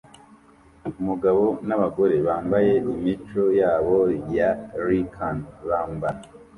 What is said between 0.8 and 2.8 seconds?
Umugabo nabagore bambaye